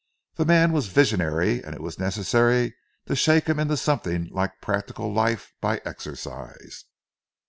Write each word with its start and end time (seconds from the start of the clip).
The 0.33 0.45
man 0.45 0.71
was 0.71 0.87
visionary 0.87 1.63
and 1.63 1.75
it 1.75 1.79
was 1.81 1.99
necessary 1.99 2.73
to 3.05 3.15
shake 3.15 3.45
him 3.45 3.59
into 3.59 3.77
something 3.77 4.29
like 4.31 4.59
practical 4.59 5.13
life 5.13 5.53
by 5.61 5.79
exercise. 5.85 6.85